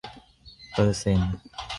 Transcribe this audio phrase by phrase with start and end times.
[0.71, 1.37] เปอร์เซนต์